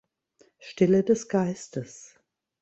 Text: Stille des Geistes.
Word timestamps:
Stille 0.57 1.03
des 1.03 1.27
Geistes. 1.27 2.15